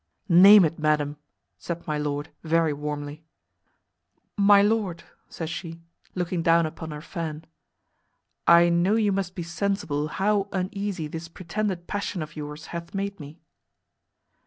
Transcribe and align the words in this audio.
"Name 0.27 0.65
it, 0.65 0.79
madam," 0.79 1.17
said 1.59 1.85
my 1.85 1.99
lord, 1.99 2.31
very 2.43 2.73
warmly. 2.73 3.23
"My 4.35 4.63
lord," 4.63 5.03
says 5.29 5.51
she, 5.51 5.83
looking 6.15 6.41
down 6.41 6.65
upon 6.65 6.89
her 6.89 7.01
fan, 7.03 7.45
"I 8.47 8.69
know 8.69 8.95
you 8.95 9.11
must 9.11 9.35
be 9.35 9.43
sensible 9.43 10.07
how 10.07 10.49
uneasy 10.51 11.05
this 11.07 11.27
pretended 11.27 11.85
passion 11.85 12.23
of 12.23 12.35
yours 12.35 12.65
hath 12.73 12.95
made 12.95 13.19
me." 13.19 13.41